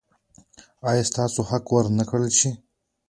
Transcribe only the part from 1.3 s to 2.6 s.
حق به ور نه کړل شي؟